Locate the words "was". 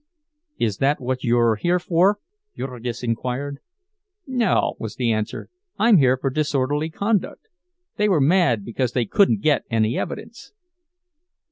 4.79-4.95